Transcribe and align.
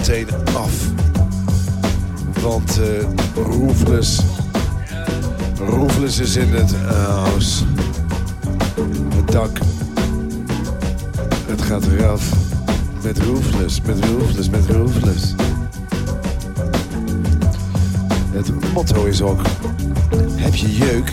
meteen 0.00 0.26
af. 0.54 0.72
Want 2.40 2.80
eh 2.80 3.44
Roofless... 3.44 4.20
Roofless 5.58 6.18
is 6.18 6.36
in 6.36 6.54
het 6.54 6.74
huis. 6.86 7.64
Het 9.14 9.32
dak... 9.32 9.58
Het 11.46 11.62
gaat 11.62 11.86
eraf. 11.86 12.32
Met 13.02 13.18
Roofless, 13.18 13.80
met 13.80 14.04
Roofless, 14.04 14.48
met 14.48 14.66
Roofless. 14.66 15.34
Het 18.30 18.72
motto 18.72 19.04
is 19.04 19.22
ook... 19.22 19.40
Heb 20.34 20.54
je 20.54 20.76
jeuk? 20.76 21.12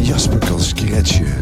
Jasper 0.00 0.38
kan 0.38 0.60
scratchen. 0.60 1.34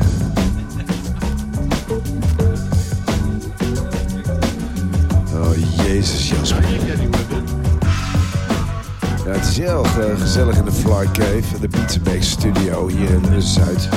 Oh, 5.35 5.85
jezus. 5.87 6.29
Ja, 6.29 6.44
erg, 9.59 9.99
eh, 9.99 10.21
gezellig 10.21 10.57
in 10.57 10.65
de 10.65 10.73
Fly 10.73 11.07
Cave, 11.13 11.61
de 11.61 11.69
Pizza 11.69 12.01
Studio 12.21 12.89
hier 12.89 13.11
in 13.11 13.43
Zuid. 13.43 13.89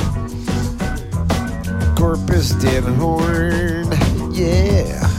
Corpus 1.95 2.53
Hoorn, 2.99 3.87
yeah. 4.31 5.09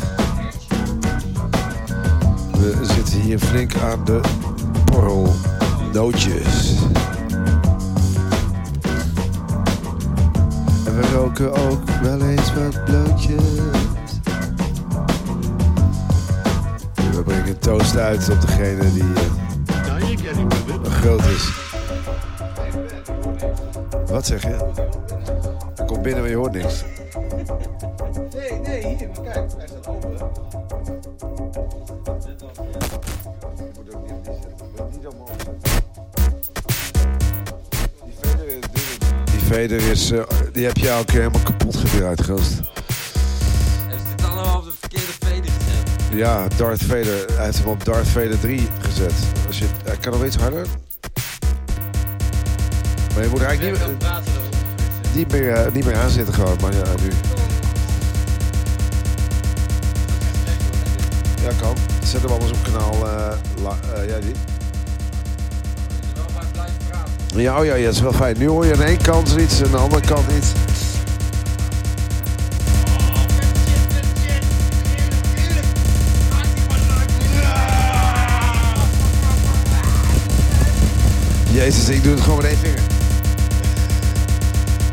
We 2.53 2.79
zitten 2.83 3.21
hier 3.21 3.39
flink 3.39 3.75
aan 3.77 4.05
de 4.05 4.21
borrelnootjes. 4.85 6.75
En 10.85 10.97
we 10.97 11.09
roken 11.15 11.53
ook 11.53 11.91
wel 12.03 12.21
eens 12.21 12.55
wat 12.55 12.85
blootjes. 12.85 13.61
We 16.95 17.23
brengen 17.25 17.59
toast 17.59 17.97
uit 17.97 18.31
op 18.31 18.41
degene 18.41 18.93
die 18.93 19.03
eh, 19.03 19.48
groot 20.83 21.25
is. 21.25 21.53
Wat 24.07 24.27
zeg 24.27 24.43
je? 24.43 24.57
Kom 25.87 26.03
binnen, 26.03 26.21
maar 26.21 26.31
je 26.31 26.37
hoort 26.37 26.53
niks. 26.53 26.85
Nee, 28.35 28.61
nee, 28.61 28.97
hier, 28.97 29.09
maar 29.09 29.33
kijk, 29.33 29.53
hij 29.57 29.67
staat 29.67 29.87
open. 29.87 30.17
Die 39.25 39.41
veder 39.41 39.91
is, 39.91 40.11
eh, 40.11 40.23
die 40.53 40.65
heb 40.65 40.77
je 40.77 40.91
ook 40.91 41.11
helemaal 41.11 41.43
kapot 41.43 41.77
gedraaid, 41.77 42.25
gast. 42.25 42.61
Heeft 43.89 44.03
dit 44.17 44.27
allemaal 44.27 44.59
op 44.59 44.65
de 44.65 44.73
verkeerde 44.79 45.13
veder 45.19 45.51
gezet? 45.51 46.19
Ja, 46.19 46.49
Darth 46.57 46.83
Vader. 46.83 47.25
Hij 47.37 47.45
heeft 47.45 47.59
hem 47.59 47.69
op 47.69 47.85
Darth 47.85 48.09
Vader 48.09 48.41
3 48.41 48.69
gezet. 48.81 49.38
Kan 50.09 50.19
nog 50.19 50.27
iets 50.27 50.37
harder. 50.37 50.67
Maar 53.15 53.23
je 53.23 53.29
moet 53.31 53.43
eigenlijk 53.43 53.87
niet, 53.89 54.07
niet, 55.15 55.33
meer, 55.33 55.53
eh, 55.53 55.73
niet 55.73 55.85
meer 55.85 55.97
aanzitten 55.97 56.35
gewoon. 56.35 56.57
Maar 56.61 56.73
ja, 56.73 56.83
nu. 57.03 57.11
Ja, 61.43 61.51
kan. 61.61 61.77
Zet 62.05 62.23
hem 62.23 62.31
anders 62.31 62.51
op 62.51 62.59
kanaal. 62.63 62.95
la- 63.63 63.79
eh, 63.95 64.09
ja, 64.09 64.19
die. 64.19 64.35
Ja, 67.43 67.59
oh 67.59 67.65
ja, 67.65 67.75
ja, 67.75 67.85
dat 67.85 67.95
is 67.95 68.01
wel 68.01 68.13
fijn. 68.13 68.39
Nu 68.39 68.49
hoor 68.49 68.67
je 68.67 68.75
aan 68.75 68.83
één 68.83 69.03
kant 69.03 69.37
iets 69.39 69.59
en 69.59 69.65
aan 69.65 69.71
de 69.71 69.77
andere 69.77 70.07
kant 70.07 70.25
iets. 70.39 70.53
Jezus, 81.69 81.89
ik 81.89 82.03
doe 82.03 82.13
het 82.13 82.21
gewoon 82.21 82.37
met 82.37 82.47
één 82.47 82.59
vinger. 82.59 82.81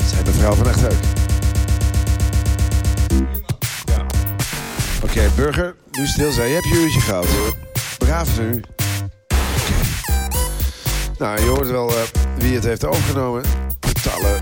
Zijn 0.06 0.26
mevrouw 0.26 0.54
van 0.54 0.68
Echthuik. 0.68 0.94
Ja. 3.86 4.06
Oké, 5.04 5.30
burger, 5.36 5.76
nu 5.92 6.08
stil 6.08 6.32
zijn. 6.32 6.48
Je 6.48 6.54
hebt 6.54 6.68
je 6.68 6.74
uurtje 6.74 7.00
gehad 7.00 7.26
hoor. 7.26 7.56
Braaf 7.98 8.40
nu. 8.40 8.62
Nou, 11.18 11.42
je 11.42 11.48
hoort 11.48 11.70
wel 11.70 11.90
eh, 11.90 12.02
wie 12.38 12.56
het 12.56 12.64
heeft 12.64 12.86
overgenomen. 12.86 13.44
Totale 13.80 14.40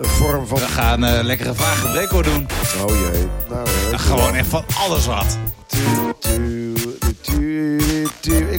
vorm 0.00 0.46
van... 0.46 0.58
We 0.58 0.68
gaan 0.68 1.04
eh, 1.04 1.24
lekkere 1.24 1.54
vage 1.54 1.90
breakcore 1.90 2.22
doen. 2.22 2.46
Oh 2.86 2.94
jee. 2.94 3.28
Nou, 3.48 3.68
Gewoon 3.96 4.34
echt 4.34 4.48
van 4.48 4.64
alles 4.78 5.06
wat. 5.06 5.38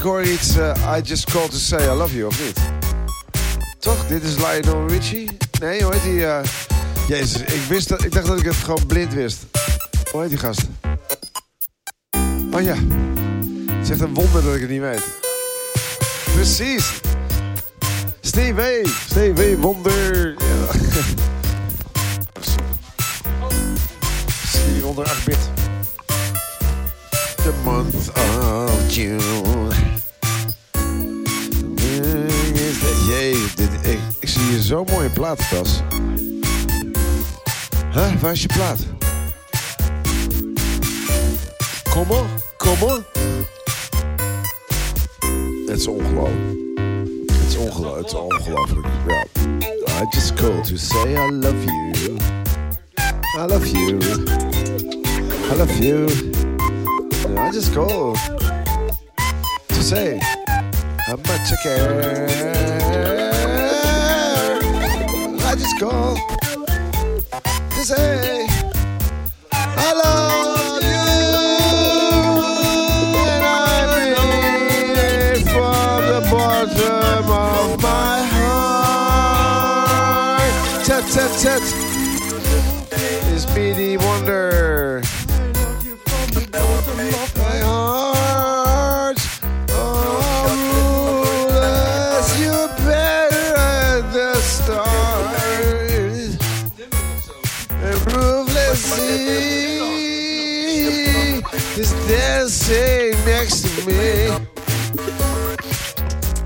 Hoor 0.10 0.24
iets. 0.24 0.58
eh, 0.58 0.96
I 0.98 1.02
just 1.04 1.32
called 1.32 1.52
to 1.52 1.58
say 1.58 1.84
I 1.86 1.92
love 1.92 2.16
you, 2.16 2.28
of 2.28 2.40
niet? 2.40 2.58
Toch? 3.80 4.08
Dit 4.08 4.24
is 4.24 4.36
Lionel 4.36 4.88
Richie? 4.88 5.38
Nee, 5.60 5.86
heet 5.86 6.04
die? 6.04 6.26
eh, 6.26 6.40
Jezus, 7.08 7.42
ik, 7.42 7.62
wist 7.70 7.88
dat, 7.90 8.04
ik 8.04 8.12
dacht 8.12 8.26
dat 8.28 8.40
ik 8.40 8.46
het 8.46 8.56
gewoon 8.56 8.86
blind 8.86 9.14
wist. 9.14 9.38
Hoe 10.12 10.22
heet 10.22 10.30
die 10.30 10.40
gast? 10.40 10.62
Oh 12.52 12.62
ja. 12.62 12.76
Het 13.66 13.84
is 13.84 13.90
echt 13.90 14.00
een 14.00 14.14
wonder 14.14 14.44
dat 14.44 14.56
ik 14.56 14.62
het 14.62 14.70
niet 14.70 14.82
weet. 14.82 15.04
Precies. 16.34 16.92
Stevie, 18.22 18.88
Stevie 19.10 19.58
Wonder. 19.58 20.36
Ja. 20.38 20.72
Stevie 24.48 24.82
Wonder 24.82 25.06
8 25.06 25.26
bit. 25.26 25.38
The 27.36 27.54
month 27.64 28.10
of 28.14 28.96
June. 28.96 29.79
Jee, 33.10 33.46
dit, 33.56 33.70
ik, 33.82 34.00
ik 34.20 34.30
zie 34.30 34.42
hier 34.42 34.60
zo'n 34.60 34.88
mooie 34.92 35.10
platentas. 35.10 35.82
Huh, 37.92 38.22
waar 38.22 38.32
is 38.32 38.42
je 38.42 38.48
plaat? 38.48 38.80
Kom 41.90 42.12
op, 42.12 42.28
kom 42.58 42.82
op. 42.82 43.04
Het 45.68 45.78
is 45.80 45.88
ongelooflijk. 45.88 46.58
Het 47.26 47.48
is 47.48 47.58
ongelooflijk. 47.58 47.98
Het 47.98 48.06
is 48.06 48.14
ongelooflijk. 48.14 48.88
Ja. 49.08 49.26
I 50.02 50.06
just 50.10 50.34
called 50.34 50.64
to 50.66 50.76
say 50.76 51.14
I 51.14 51.32
love 51.32 51.64
you. 51.66 52.18
I 53.38 53.46
love 53.46 53.70
you. 53.72 53.98
I 55.52 55.56
love 55.56 55.84
you. 55.84 56.10
I 57.38 57.52
just 57.52 57.74
called 57.74 58.18
to 59.68 59.82
say 59.82 60.20
how 61.08 61.18
much 61.18 61.52
I 61.52 61.56
care. 61.64 62.79
I 65.80 65.82
just 65.82 65.92
called 65.92 66.18
to 67.72 67.86
say 67.86 68.48
I 69.52 70.59
me. 103.86 104.30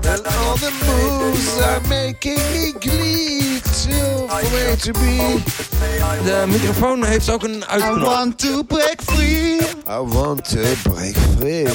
And 0.06 0.26
all 0.26 0.56
the 0.56 0.70
moves 0.86 1.60
are 1.60 1.80
making 1.88 2.38
me 2.52 2.72
glee 2.80 3.60
to 3.60 4.14
way 4.52 4.76
to 4.76 4.92
be. 4.92 5.42
De 6.24 6.44
microfoon 6.46 7.04
heeft 7.04 7.30
ook 7.30 7.42
een 7.42 7.64
uitknop. 7.66 8.06
want 8.06 8.38
to 8.38 8.62
break 8.62 9.02
free. 9.02 9.60
I 9.86 9.98
want 10.06 10.44
to 10.48 10.60
break 10.82 11.16
free. 11.38 11.66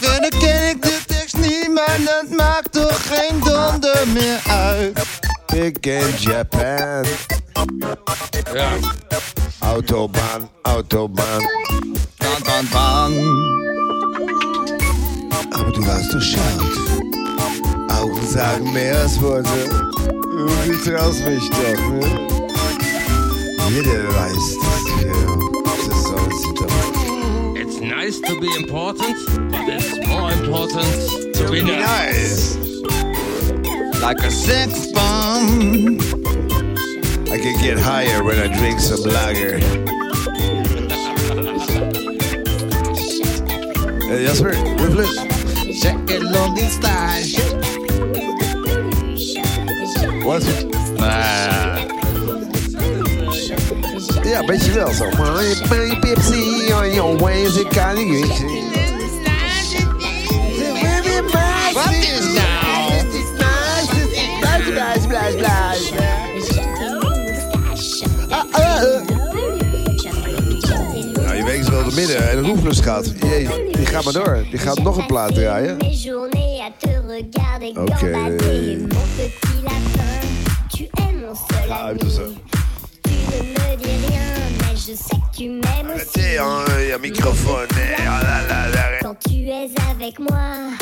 Verder 0.00 0.38
ken 0.38 0.68
ik 0.68 0.82
de 0.82 0.98
tekst 1.06 1.36
niet, 1.36 1.68
maar 1.74 1.98
dat 2.04 2.36
maakt 2.36 2.72
toch 2.72 3.06
geen 3.06 3.40
donder 3.40 4.08
meer 4.08 4.40
uit. 4.48 5.04
Big 5.46 5.72
in 5.80 6.14
Japan. 6.18 7.04
Ja. 8.52 8.72
Autobahn, 9.58 10.48
Autobahn. 10.62 11.46
Ban, 12.16 12.42
ban, 12.44 12.66
ban. 12.72 13.12
Aber 15.52 15.70
du 15.72 15.86
warst 15.86 16.10
so 16.10 16.20
schaut. 16.20 16.40
Augen 17.90 18.26
sagen 18.26 18.72
mehr 18.72 18.98
als 19.00 19.20
Worte. 19.20 19.48
Irgendwie 20.36 20.90
traust 20.90 21.24
mich 21.26 21.48
doch, 21.50 21.80
ne? 21.90 22.28
Jeder 23.70 24.08
weiß, 24.14 24.58
dass 24.62 24.84
wir 24.98 25.12
das 25.88 26.02
sonst 26.04 26.46
doch. 26.60 27.56
It's 27.56 27.80
nice 27.80 28.20
to 28.20 28.38
be 28.40 28.48
important, 28.56 29.16
but 29.50 29.68
it's 29.68 30.06
more 30.06 30.32
important 30.32 31.34
to 31.34 31.50
be 31.50 31.62
nice. 31.62 32.56
Nice. 32.56 32.58
Like 34.02 34.20
a 34.22 34.30
sex 34.30 34.92
bomb. 34.92 35.98
I 37.32 37.38
can 37.38 37.58
get 37.62 37.78
higher 37.78 38.22
when 38.22 38.38
I 38.38 38.48
drink 38.48 38.78
some 38.78 39.02
lager. 39.02 39.58
Hey, 44.06 44.26
Jasper, 44.26 44.52
Rufus. 44.78 45.33
Check 45.80 46.10
it 46.10 46.22
long 46.22 46.56
in 46.56 46.68
style. 46.70 47.24
Wat? 50.24 50.44
Ja, 54.22 54.44
beetje 54.44 54.72
wel 54.72 54.92
zo. 54.92 55.04
Je 55.04 55.62
bent 55.68 56.00
Pepsi 56.00 56.72
on 56.72 56.94
your 56.94 57.16
ways, 57.16 57.56
ik 57.56 57.68
kan 57.68 57.94
niet 57.94 58.83
midden 71.94 72.30
en 72.30 72.40
Roeflus 72.40 72.80
gaat. 72.80 73.12
Jee, 73.20 73.48
die 73.72 73.86
gaat 73.86 74.04
maar 74.04 74.12
door. 74.12 74.44
Die 74.50 74.58
gaat 74.58 74.82
nog 74.82 74.96
een 74.96 75.06
plaat 75.06 75.34
draaien. 75.34 75.78
Oké. 77.76 78.10
Nee, 87.74 88.08
ah, 88.08 88.22
la, 88.22 88.42
la, 88.48 88.68
la. 88.68 88.98
Quand 89.00 89.20
tu 89.20 89.48
es 89.48 89.70
avec 89.90 90.18
moi, 90.18 90.76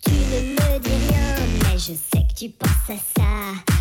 tu 0.00 0.10
ne 0.10 0.40
me 0.54 0.78
dis 0.80 0.98
rien, 1.08 1.36
mais 1.62 1.78
je 1.78 1.94
sais 1.94 2.24
que 2.28 2.34
tu 2.34 2.48
penses 2.50 2.90
à 2.90 2.98
ça. 3.14 3.77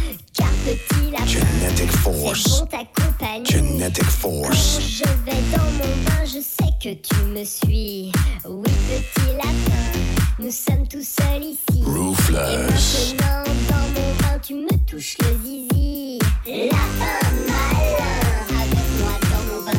Petit 0.67 1.11
lapin, 1.11 1.25
Genetic 1.25 1.89
force. 1.93 2.59
bon. 2.59 3.45
Genetic 3.45 4.03
Quand 4.03 4.11
force. 4.11 4.79
je 4.81 5.03
vais 5.25 5.41
dans 5.55 5.63
mon 5.63 5.95
bain, 6.03 6.25
je 6.25 6.41
sais 6.41 6.73
que 6.83 6.93
tu 6.93 7.15
me 7.27 7.45
suis. 7.45 8.11
Oui, 8.45 8.69
petit 8.89 9.27
lapin, 9.37 9.99
nous 10.39 10.51
sommes 10.51 10.85
tous 10.89 11.07
seuls 11.07 11.41
ici. 11.43 11.83
Ruthless. 11.85 13.11
Et 13.11 13.15
maintenant, 13.15 13.53
dans 13.69 13.87
mon 13.95 14.13
bain, 14.19 14.39
tu 14.45 14.55
me 14.55 14.67
touches 14.85 15.15
le 15.21 15.37
zizi. 15.41 16.19
Lapin 16.45 17.29
malin, 17.47 18.61
avec 18.61 18.87
moi 18.99 19.15
dans 19.21 19.43
mon 19.55 19.63
bain. 19.63 19.71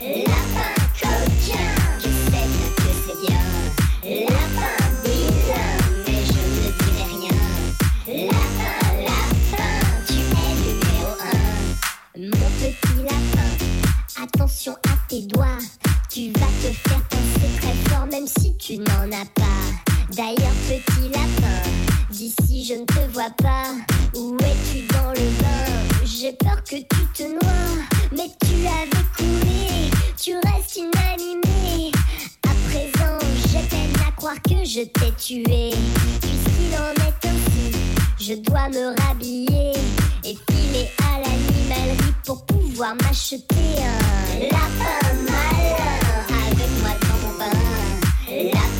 Lapin 0.00 0.59
attention 14.22 14.74
à 14.86 15.08
tes 15.08 15.22
doigts. 15.22 15.58
Tu 16.08 16.30
vas 16.32 16.52
te 16.62 16.72
faire 16.88 17.02
penser 17.08 17.48
très 17.60 17.90
fort, 17.90 18.06
même 18.06 18.26
si 18.26 18.56
tu 18.56 18.78
n'en 18.78 19.12
as 19.12 19.26
pas. 19.34 19.42
D'ailleurs, 20.16 20.56
petit 20.68 21.08
lapin, 21.08 21.70
d'ici 22.10 22.64
je 22.64 22.74
ne 22.74 22.84
te 22.84 23.12
vois 23.12 23.30
pas. 23.42 23.66
Où 24.14 24.36
es-tu 24.40 24.86
dans 24.88 25.10
le 25.10 25.30
bain? 25.40 26.04
J'ai 26.04 26.32
peur 26.32 26.62
que 26.64 26.76
tu 26.76 27.06
te 27.14 27.22
noies, 27.22 27.84
mais 28.12 28.30
tu 28.44 28.66
avais 28.66 29.04
coulé. 29.16 29.90
Tu 30.16 30.34
restes 30.34 30.76
inanimé. 30.76 31.92
À 32.44 32.54
présent, 32.68 33.18
j'ai 33.48 33.66
peine 33.68 33.92
à 34.06 34.12
croire 34.12 34.40
que 34.42 34.64
je 34.64 34.80
t'ai 34.80 35.12
tué. 35.16 35.70
Puisqu'il 36.20 36.74
en 36.74 36.92
est 37.06 37.26
ainsi, 37.26 37.72
je 38.18 38.34
dois 38.34 38.68
me 38.68 38.94
rhabiller 39.02 39.72
et 40.24 40.36
filer 40.50 40.88
à 40.98 41.20
l'animalerie 41.20 42.09
pour 42.30 42.46
pouvoir 42.46 42.94
m'acheter 43.02 43.56
un 43.82 44.38
lapin 44.38 45.14
malin 45.26 46.46
avec 46.46 46.70
moi 46.80 46.90
dans 47.02 47.18
mon 47.26 47.38
bain. 47.38 48.79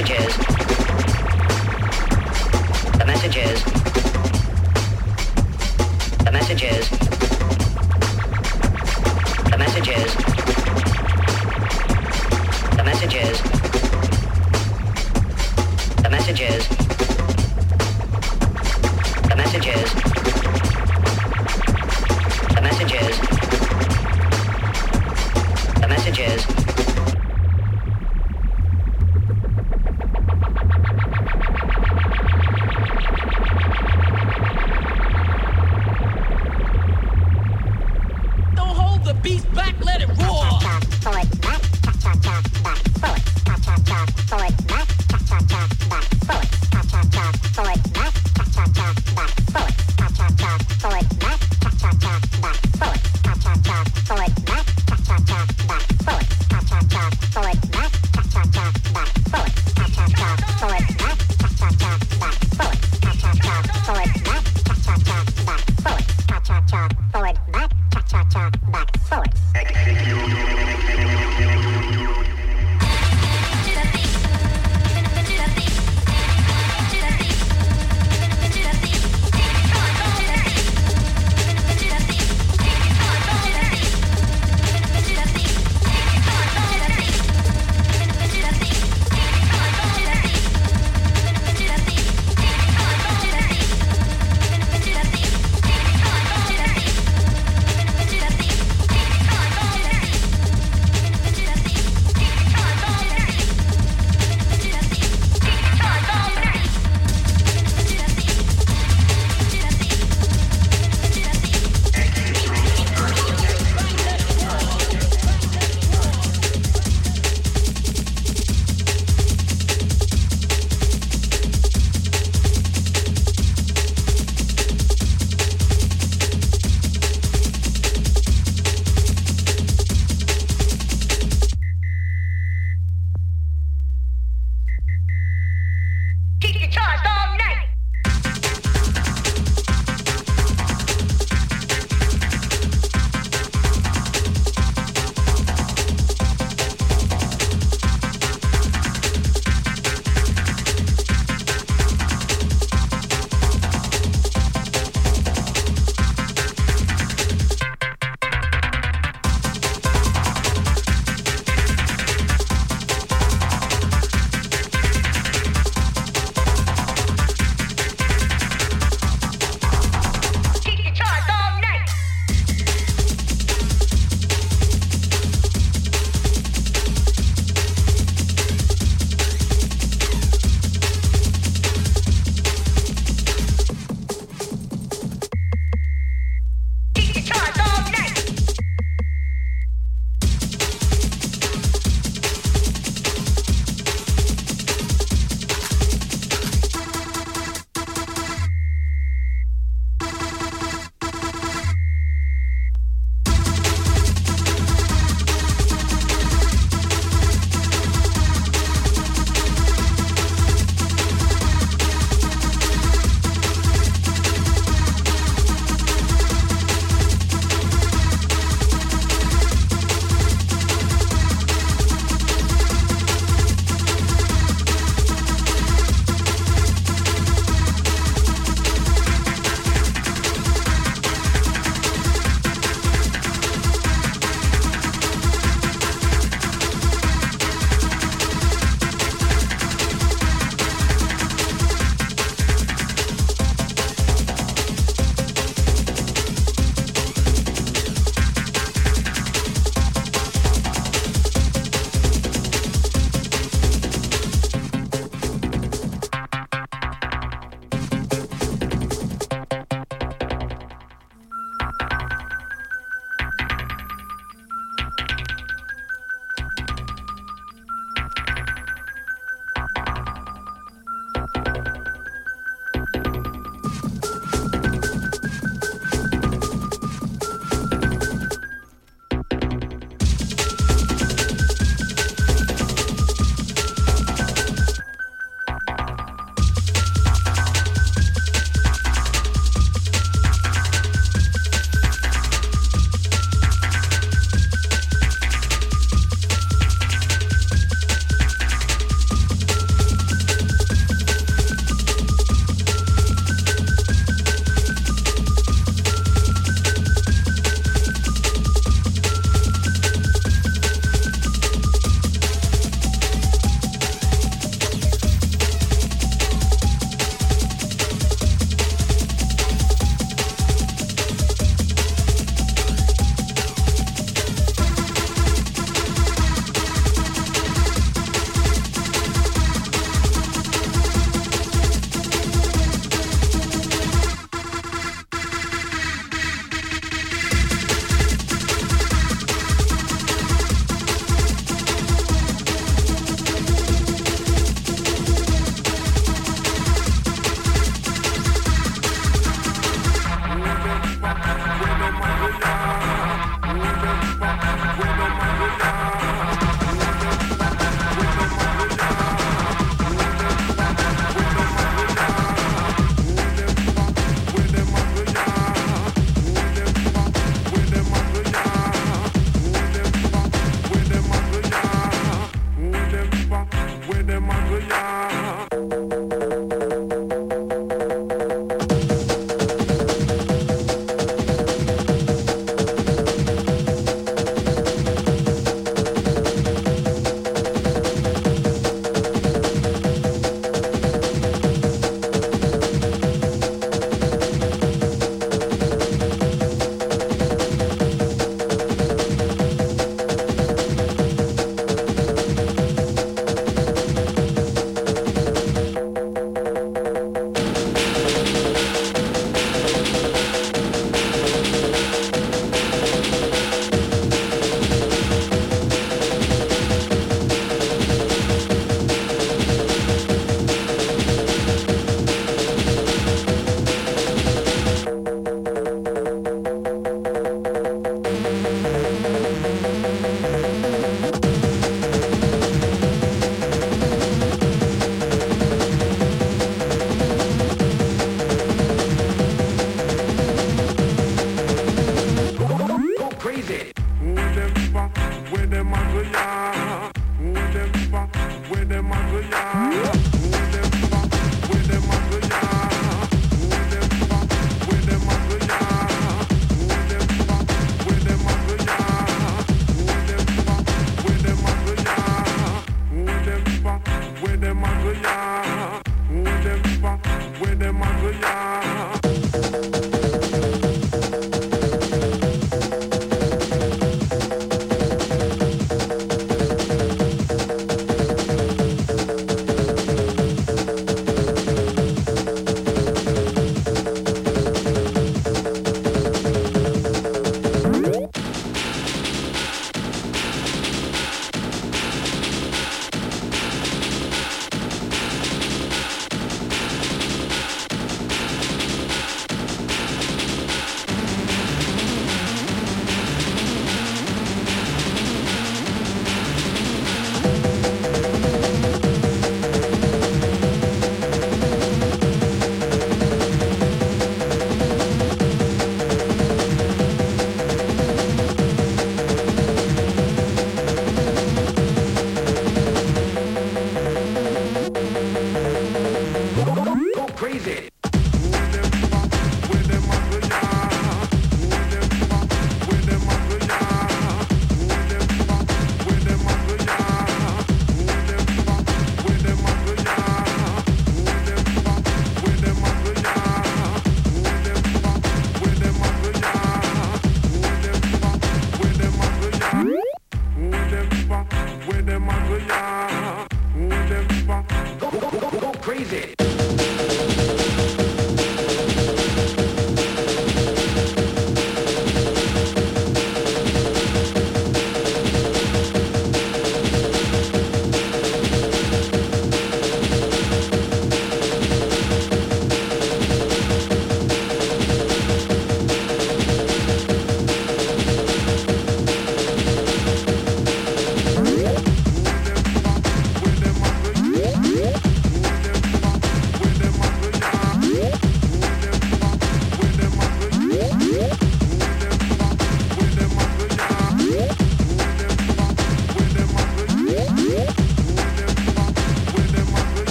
Messages. 0.00 0.49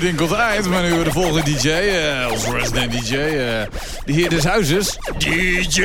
Ding 0.00 0.16
komt 0.16 0.30
eruit. 0.30 0.68
Maar 0.68 0.82
nu 0.82 1.02
de 1.04 1.12
volgende 1.12 1.42
DJ, 1.42 1.68
eh 1.68 2.28
onze 2.30 2.52
resident 2.52 2.92
DJ, 2.92 3.14
eh 3.14 3.62
de 4.04 4.12
heer 4.12 4.28
des 4.28 4.44
huizes, 4.44 4.98
DJ 5.18 5.82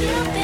you 0.00 0.39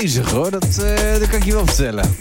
bezig 0.00 0.30
hoor, 0.30 0.50
dat, 0.50 0.78
eh, 0.78 1.18
dat 1.18 1.28
kan 1.28 1.38
ik 1.38 1.44
je 1.44 1.52
wel 1.52 1.66
vertellen. 1.66 2.16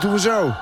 Doen 0.00 0.12
we 0.12 0.20
zo. 0.20 0.54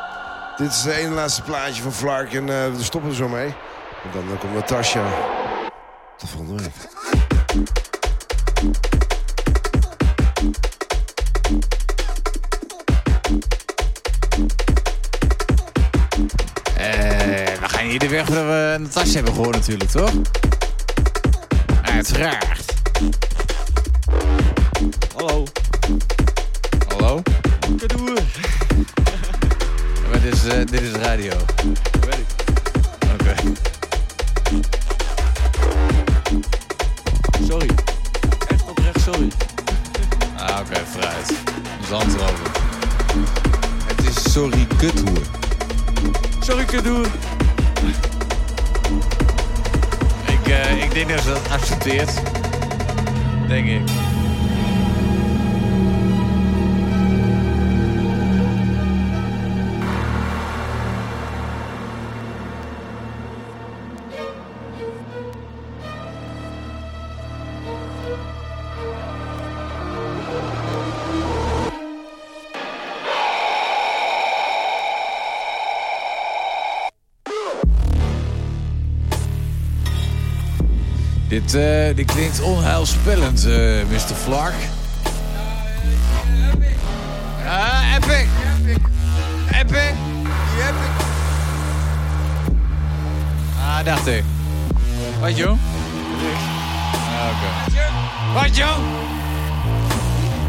Dit 0.57 0.71
is 0.71 0.83
de 0.83 0.93
ene 0.93 1.11
laatste 1.11 1.43
plaatje 1.43 1.83
van 1.83 1.93
Flark 1.93 2.33
en 2.33 2.49
eh, 2.49 2.77
we 2.77 2.83
stoppen 2.83 3.11
er 3.11 3.17
zo 3.17 3.29
mee. 3.29 3.47
En 3.47 4.11
dan, 4.13 4.39
komt 4.39 4.55
Natasja. 4.55 5.05
Tot 6.17 6.31
volgende 6.31 6.63
week. 6.63 6.73
Eh, 16.77 17.59
we 17.61 17.69
gaan 17.69 17.85
hier 17.85 17.99
de 17.99 18.09
weg 18.09 18.29
waar 18.29 18.47
we 18.47 18.79
Natasja 18.79 19.15
hebben 19.15 19.35
gehoord 19.35 19.57
natuurlijk, 19.57 19.91
toch? 19.91 20.11
Uiteraard. 21.83 22.66
Dit, 81.47 81.55
eh, 81.55 81.97
dit 81.97 82.12
klinkt 82.12 82.41
onheilspellend, 82.41 83.44
eh 83.44 83.84
Mr. 83.91 84.15
Flark. 84.23 84.55
Ah, 87.47 87.94
Epic! 87.94 88.26
Epic! 89.52 89.92
Ah, 93.60 93.84
dacht 93.84 94.07
ik. 94.07 94.25
Wat, 95.20 95.36
jong? 95.36 95.58
Ah, 96.92 97.28
oké. 97.31 97.75
Wat, 98.34 98.57
jong? 98.57 98.84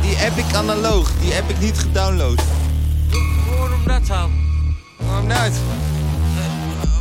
Die 0.02 0.16
heb 0.16 0.38
ik 0.38 0.54
analoog. 0.56 1.12
Die 1.22 1.34
heb 1.34 1.50
ik 1.50 1.60
niet 1.60 1.80
gedownload. 1.80 2.42
Waarom 3.50 3.84
dat 3.86 4.08
dan? 4.08 4.32
Waarom 4.98 5.28
niet? 5.28 5.60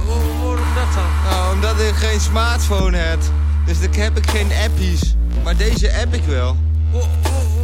Waarom 0.07 0.75
dat 0.75 0.95
dan? 0.95 1.31
Nou, 1.31 1.55
omdat 1.55 1.81
ik 1.81 1.95
geen 1.95 2.21
smartphone 2.21 2.97
heb. 2.97 3.19
Dus 3.67 3.81
dan 3.81 3.93
heb 4.03 4.17
ik 4.17 4.31
geen 4.31 4.51
appies. 4.65 5.15
Maar 5.45 5.57
deze 5.57 5.87
heb 5.89 6.15
ik 6.15 6.25
wel. 6.25 6.57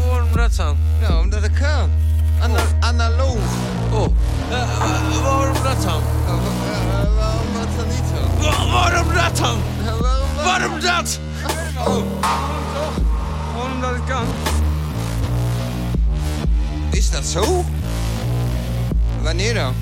Waarom 0.08 0.32
dat 0.36 0.54
dan? 0.56 0.76
Nou, 1.00 1.22
omdat 1.22 1.44
ik 1.44 1.52
kan. 1.60 1.90
Ana- 2.40 2.76
analoog. 2.80 3.38
Oh, 3.90 4.06
waarom 5.22 5.62
dat 5.62 5.82
dan? 5.82 6.02
Nou, 6.26 6.40
wa- 6.40 7.14
waarom 7.16 7.46
dat 7.54 7.68
dan 7.76 7.86
niet 7.86 8.04
zo? 8.14 8.42
Wa- 8.42 8.72
Waarom 8.72 9.12
dat 9.14 9.36
dan? 9.36 9.58
Waarom 9.84 10.02
dan? 10.36 10.44
Waarom 10.44 10.80
dat? 10.80 11.18
Oh, 11.86 12.02
Waarom 13.56 13.80
dat 13.80 13.94
ik 13.94 14.02
kan? 14.06 14.24
is 16.90 17.10
dat 17.10 17.24
zo? 17.24 17.64
Wanneer 19.22 19.54
dan? 19.54 19.74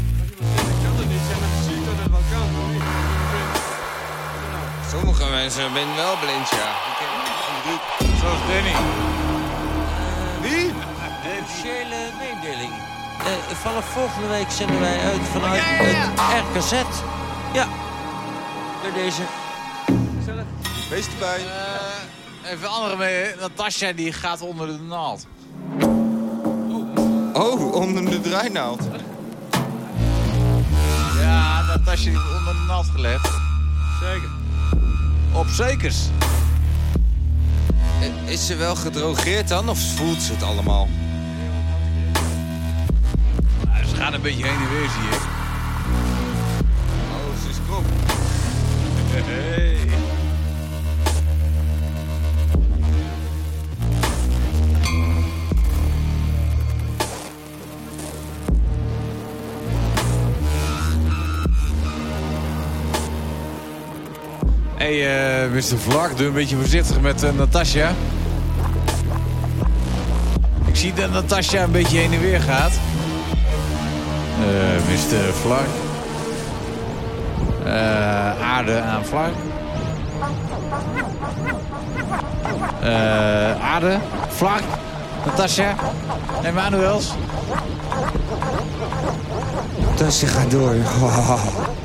Sommige 5.41 5.71
mensen 5.73 5.87
zijn 5.87 5.97
wel 5.97 6.17
blind, 6.19 6.49
ja. 6.49 6.71
Zoals 8.21 8.39
Danny. 8.49 8.75
Wie? 10.41 10.73
Officiële 11.41 11.97
mededeling. 12.19 12.73
Eh, 13.19 13.57
vanaf 13.57 13.85
volgende 13.85 14.29
week 14.29 14.51
zenden 14.51 14.81
wij 14.81 15.01
uit 15.01 15.21
vanuit 15.33 15.61
het 15.65 16.57
RKZ. 16.57 16.73
Ja. 17.53 17.67
Bij 18.83 18.93
deze. 18.93 19.23
Wees 20.91 21.07
erbij. 21.07 21.39
Eh, 21.39 22.53
even 22.53 22.69
andere 22.69 22.97
mee. 22.97 23.35
Natasja 23.41 23.93
die 23.93 24.13
gaat 24.13 24.41
onder 24.41 24.67
de 24.67 24.79
naald. 24.79 25.27
Oh, 27.33 27.73
onder 27.75 28.05
de 28.05 28.21
draainaald. 28.21 28.81
Ja, 31.21 31.63
Natasja 31.63 32.11
die 32.11 32.19
wordt 32.21 32.39
onder 32.39 32.55
de 32.55 32.65
naald 32.69 32.87
gelegd. 32.95 33.29
Zeker. 34.01 34.40
Op 35.41 35.49
zekers. 35.49 35.97
Eh, 38.01 38.33
Is 38.33 38.47
ze 38.47 38.57
wel 38.57 38.77
gedrogeerd 38.77 39.49
dan, 39.49 39.69
of 39.69 39.79
voelt 39.79 40.23
ze 40.23 40.33
het 40.33 40.43
allemaal? 40.43 40.89
Nou, 43.65 43.85
ze 43.87 43.97
gaan 43.97 44.15
een 44.15 44.23
beetje 44.23 44.47
heen 44.47 44.67
en 44.67 44.71
weer, 44.71 44.89
zie. 44.89 45.30
Hey, 64.91 65.45
eh, 65.45 65.51
Mr. 65.51 65.79
Vlak, 65.79 66.17
doe 66.17 66.27
een 66.27 66.33
beetje 66.33 66.57
voorzichtig 66.57 67.01
met 67.01 67.23
eh, 67.23 67.33
Natasja. 67.33 67.93
Ik 70.67 70.77
zie 70.77 70.93
dat 70.93 71.13
Natasja 71.13 71.63
een 71.63 71.71
beetje 71.71 71.99
heen 71.99 72.13
en 72.13 72.21
weer 72.21 72.41
gaat. 72.41 72.73
Eh, 74.41 74.89
Mr. 74.89 75.35
Vlak. 75.35 75.67
Aarde 78.43 78.81
aan 78.81 79.05
Vlak. 79.05 79.33
Aarde, 83.63 83.99
Vlak, 84.29 84.63
Natasja, 85.27 85.75
Emanuels. 86.45 87.13
Je 90.21 90.27
gaat 90.27 90.51
door. 90.51 90.75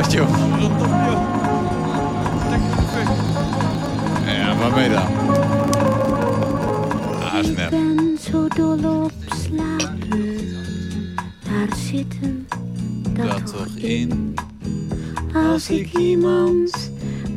Wat 0.00 0.12
joh? 0.12 0.28
Ja, 4.26 4.56
waarmee 4.56 4.88
dan? 4.88 5.02
Ah, 7.22 7.38
Ik 7.38 7.44
snap. 7.44 7.70
ben 7.70 8.18
zo 8.30 8.48
dol 8.48 9.02
op 9.02 9.12
slapen. 9.44 10.38
Daar 11.44 11.76
zitten 11.90 12.48
dat, 13.14 13.26
Dat 13.26 13.46
toch 13.46 13.76
in? 13.76 14.34
Als 15.34 15.70
ik 15.70 15.96
iemand 15.98 16.90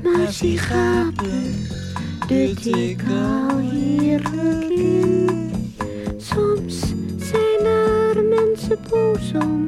maar 0.04 0.32
zie 0.32 0.58
gapen, 0.58 1.68
dut 2.28 2.66
ik 2.66 3.02
al 3.10 3.58
heerlijk 3.58 4.70
in. 4.70 5.52
Soms 6.18 6.80
zijn 7.18 7.66
er 7.66 8.24
mensen 8.24 8.78
boos 8.90 9.32
om. 9.44 9.63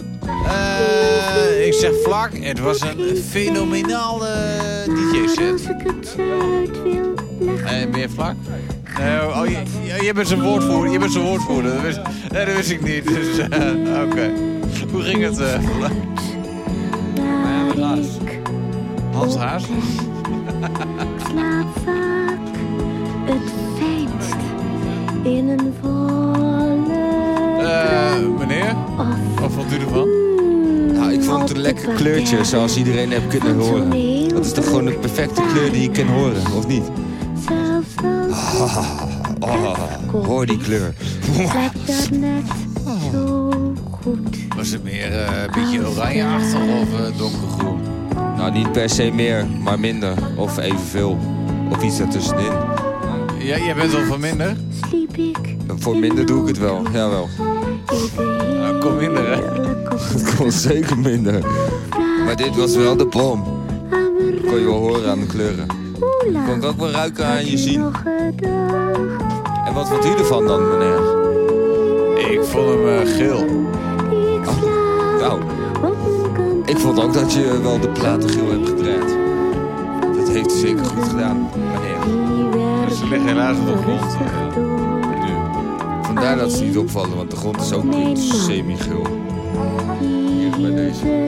Vlak, 2.15 2.37
het 2.37 2.59
was 2.59 2.81
een 2.81 3.17
fenomenale 3.29 4.33
DJ-set. 4.85 5.75
Ben 7.91 7.99
je 7.99 8.09
Vlak? 8.09 8.35
Nee, 8.99 9.21
oh, 9.21 9.45
je, 9.47 10.03
je, 10.03 10.13
bent 10.13 10.27
zijn 10.27 10.41
woordvoerder. 10.41 10.91
Je 10.91 10.99
bent 10.99 11.11
zijn 11.11 11.23
woordvoerder. 11.23 11.73
Dat 11.73 11.81
wist, 11.81 11.99
nee, 12.31 12.45
dat 12.45 12.55
wist 12.55 12.69
ik 12.69 12.81
niet. 12.81 13.07
Dus, 13.07 13.37
eh, 13.37 14.03
oké. 14.05 14.31
Hoe 14.91 15.01
ging 15.01 15.23
het, 15.23 15.39
ik 18.21 18.39
Hans 19.11 19.35
Haas? 19.35 19.63
Kleurtje, 31.95 32.43
zoals 32.43 32.77
iedereen 32.77 33.11
heeft 33.11 33.27
kunnen 33.27 33.55
horen. 33.55 33.89
Dat 34.29 34.45
is 34.45 34.51
toch 34.51 34.65
gewoon 34.65 34.85
de 34.85 34.91
perfecte 34.91 35.41
kleur 35.53 35.71
die 35.71 35.81
je 35.81 35.91
kan 35.91 36.07
horen, 36.07 36.41
of 36.57 36.67
niet? 36.67 36.83
Zelfs 37.47 37.95
als 38.01 38.75
Ah, 39.39 39.57
oh, 40.11 40.25
hoor 40.25 40.45
die 40.45 40.57
kleur. 40.57 40.93
Lijkt 41.37 41.87
dat 41.87 42.09
net 42.19 42.43
zo 43.11 43.49
goed. 44.01 44.37
Was 44.55 44.69
het 44.69 44.83
meer 44.83 45.11
eh, 45.11 45.43
een 45.43 45.51
beetje 45.63 45.87
oranjeachtig 45.87 46.59
of 46.59 46.99
eh, 46.99 47.17
donkergroen? 47.17 47.79
Nou, 48.37 48.51
niet 48.51 48.71
per 48.71 48.89
se 48.89 49.11
meer, 49.13 49.45
maar 49.63 49.79
minder. 49.79 50.13
Of 50.37 50.57
evenveel. 50.57 51.17
Of 51.71 51.83
iets 51.83 51.99
ertussenin. 51.99 52.51
Ja, 53.39 53.57
jij 53.57 53.75
bent 53.75 53.91
wel 53.91 54.05
van 54.05 54.19
minder? 54.19 54.55
Ik 54.91 55.55
Voor 55.67 55.97
minder 55.97 56.25
doe 56.25 56.41
ik 56.41 56.47
het 56.47 56.57
wel, 56.57 56.81
jawel. 56.93 57.29
Nou, 58.27 58.79
kom 58.79 58.95
minder, 58.95 59.27
hè? 59.27 59.41
Het 60.13 60.35
kon 60.35 60.51
zeker 60.51 60.97
minder. 60.97 61.43
Maar 62.25 62.35
dit 62.35 62.55
was 62.55 62.75
wel 62.75 62.97
de 62.97 63.05
bom. 63.05 63.43
Kon 64.45 64.59
je 64.59 64.65
wel 64.65 64.79
horen 64.79 65.09
aan 65.09 65.19
de 65.19 65.25
kleuren. 65.25 65.67
Kon 66.45 66.55
ik 66.55 66.63
ook 66.63 66.77
wel 66.77 66.91
ruiken 66.91 67.25
aan 67.25 67.45
je 67.45 67.57
zien. 67.57 67.83
En 69.65 69.73
wat 69.73 69.87
vond 69.87 70.05
u 70.05 70.09
ervan 70.09 70.47
dan, 70.47 70.69
meneer? 70.69 70.99
Ik 72.31 72.43
vond 72.43 72.67
hem 72.67 72.87
eh, 72.87 73.15
geel. 73.15 73.45
Nou, 75.19 75.41
ik 76.65 76.77
vond 76.77 77.03
ook 77.03 77.13
dat 77.13 77.33
je 77.33 77.59
wel 77.61 77.79
de 77.79 77.89
platen 77.89 78.29
geel 78.29 78.49
hebt 78.49 78.69
gedraaid. 78.69 79.17
Dat 80.17 80.29
heeft 80.29 80.55
u 80.55 80.57
zeker 80.57 80.85
goed 80.85 81.07
gedaan, 81.07 81.49
meneer. 81.73 82.95
Ze 82.95 83.07
liggen 83.07 83.27
helaas 83.27 83.57
op 83.57 83.65
de 83.65 83.77
grond. 83.77 84.17
Vandaar 86.05 86.37
dat 86.37 86.51
ze 86.51 86.63
niet 86.63 86.77
opvallen, 86.77 87.15
want 87.15 87.31
de 87.31 87.37
grond 87.37 87.61
is 87.61 87.73
ook 87.73 87.83
semi-geel. 88.13 89.07
Hier 89.99 90.61
bij 90.61 90.75
deze. 90.75 91.23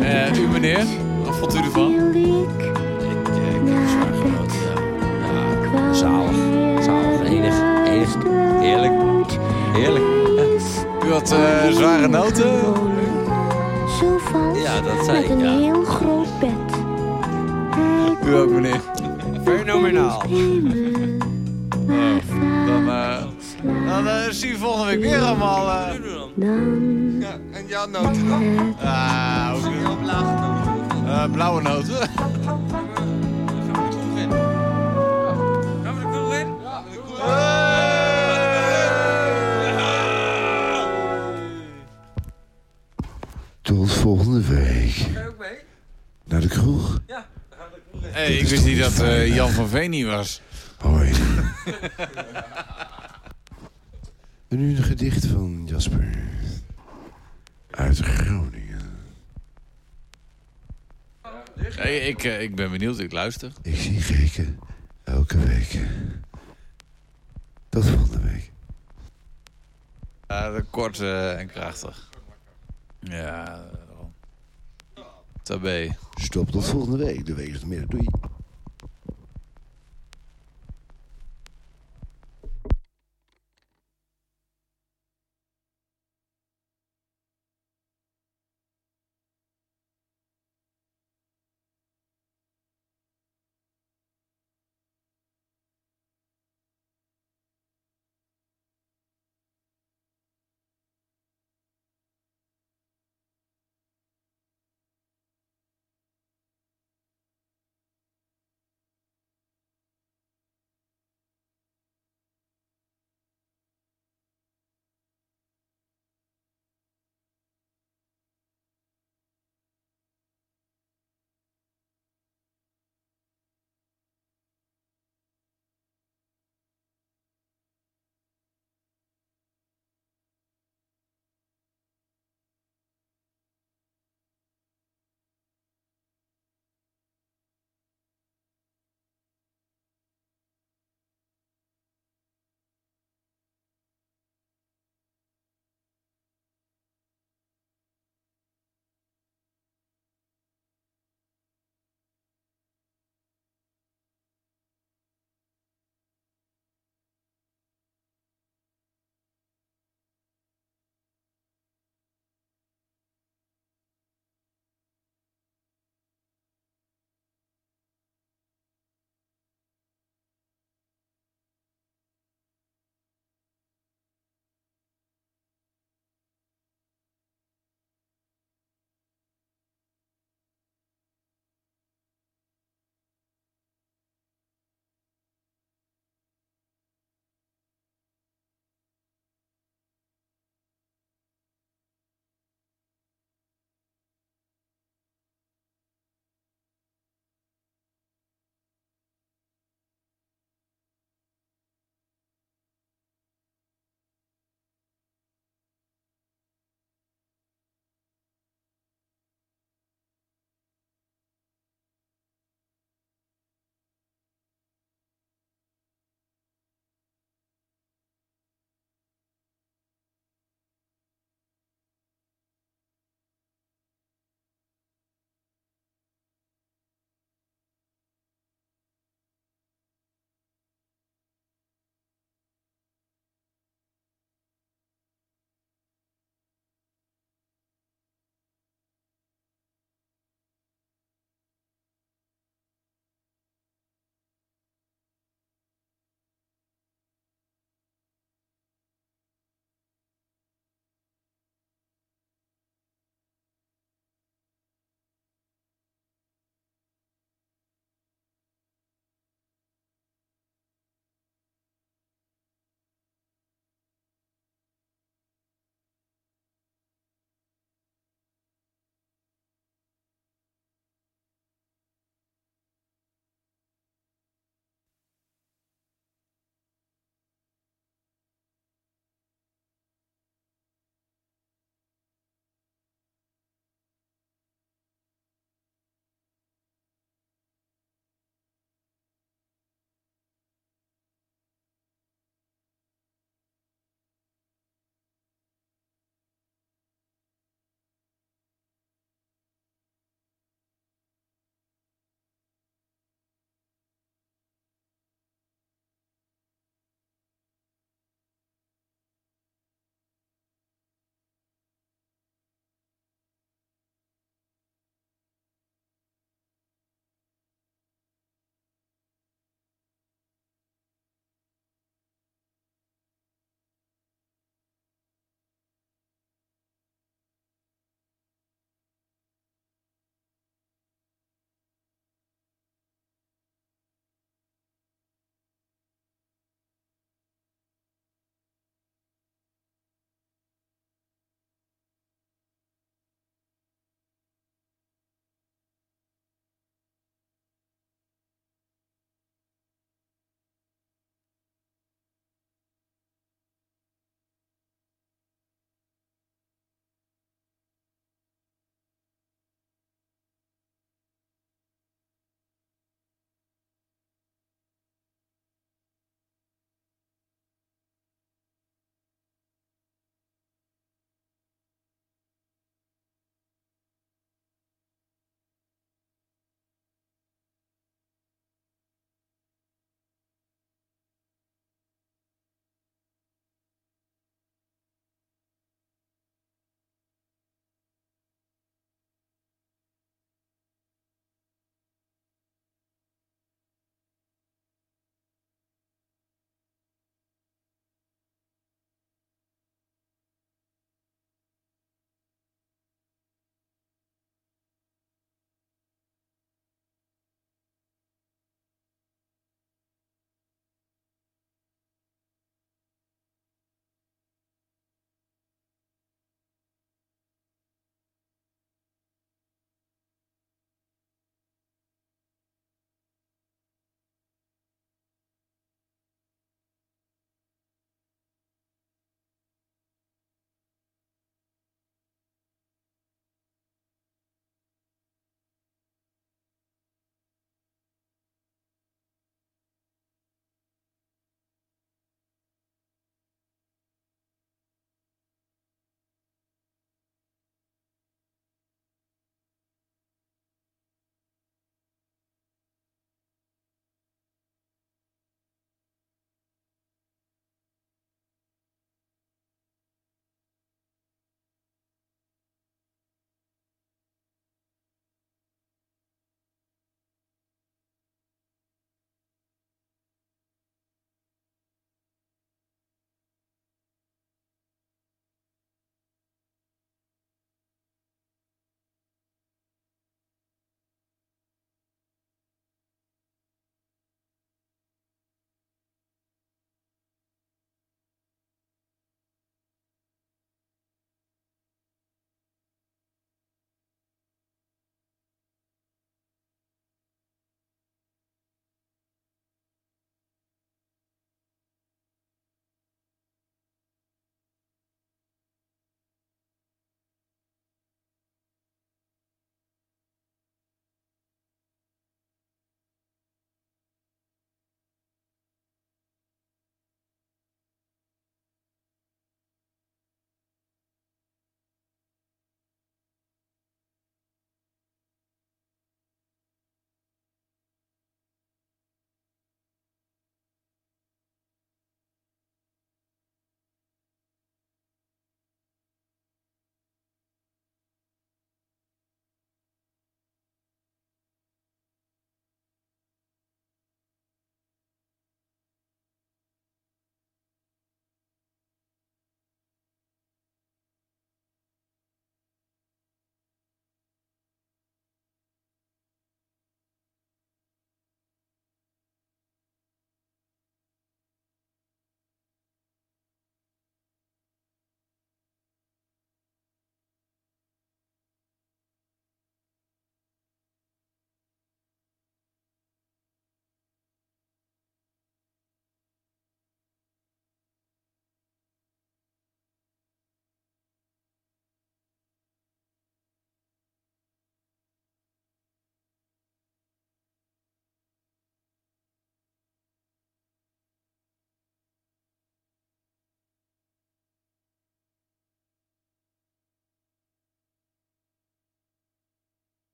Eh, 0.00 0.38
u 0.38 0.46
meneer, 0.48 0.84
wat 1.24 1.36
vond 1.36 1.54
u 1.54 1.58
ervan? 1.58 1.94
Zalig. 5.92 6.36
Zalig. 6.84 7.28
Enig. 7.28 7.54
Enig. 7.86 8.16
Heerlijk. 8.60 8.92
Heerlijk. 9.72 10.04
U 11.06 11.12
had 11.12 11.32
eh, 11.32 11.70
zware 11.70 12.08
noten? 12.08 12.50
Zo 14.00 14.18
vals 14.18 14.62
Ja, 14.62 14.80
dat 14.80 15.04
zei 15.04 15.16
met 15.20 15.24
ik, 15.24 15.30
een 15.30 15.38
ja. 15.38 15.58
heel 15.58 15.84
groot 15.84 16.38
bed. 16.40 16.76
U 18.28 18.34
ook, 18.34 18.50
meneer. 18.50 18.80
Fenomenaal. 19.44 20.22
Dan, 22.66 22.88
eh, 22.88 23.22
dan 23.86 24.32
zie 24.32 24.48
je 24.50 24.56
volgende 24.58 24.86
week 24.86 25.00
weer 25.00 25.20
allemaal... 25.20 25.68
eh 25.68 25.94
Ja, 27.20 27.32
en 27.52 27.66
jouw 27.66 27.86
noten 27.86 28.28
dan? 28.28 28.74
Ah, 30.10 30.18
ook 30.18 30.26
weer 30.44 30.50
op 30.50 30.56
lage 30.66 30.92
noten. 30.92 31.08
Eh, 31.08 31.30
blauwe 31.32 31.62
noten. 31.62 32.08
Tot 43.62 43.92
volgende 43.92 44.46
week. 44.46 45.06
Naar 46.24 46.40
de 46.40 46.48
kroeg. 46.48 46.98
Hey, 48.00 48.36
ik 48.36 48.48
wist 48.48 48.64
niet 48.64 48.78
dat 48.78 49.00
eh, 49.00 49.34
Jan 49.34 49.50
van 49.50 49.68
Veen 49.68 49.90
niet 49.90 50.06
was. 50.06 50.40
Hoi. 50.78 51.10
en 54.48 54.58
nu 54.58 54.76
een 54.76 54.82
gedicht 54.82 55.26
van 55.26 55.62
Jasper. 55.66 56.10
Uit 57.70 57.98
Groningen. 57.98 58.98
Ik, 62.06 62.24
eh, 62.24 62.42
ik 62.42 62.54
ben 62.54 62.70
benieuwd, 62.70 62.98
ik 62.98 63.12
luister. 63.12 63.52
Ik 63.62 63.76
zie 63.76 64.00
gekken 64.00 64.58
elke 65.04 65.38
week. 65.38 65.80
Tot 67.68 67.84
volgende 67.84 68.20
week. 68.20 68.52
Ja, 70.26 70.62
kort 70.70 71.00
eh, 71.00 71.38
en 71.38 71.46
krachtig. 71.46 72.10
Ja, 73.00 73.44
daarom. 73.44 74.14
Tabé. 75.42 75.96
Stop 76.14 76.50
tot 76.50 76.64
volgende 76.64 77.04
week. 77.04 77.26
De 77.26 77.34
week 77.34 77.48
is 77.48 77.64
meer. 77.64 77.86
Doei. 77.86 78.06